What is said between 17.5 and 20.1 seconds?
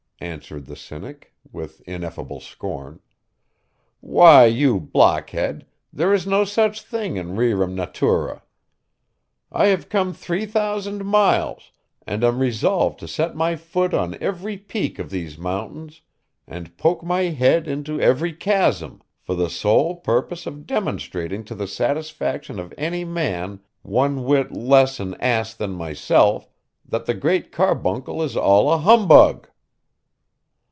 into every chasm, for the sole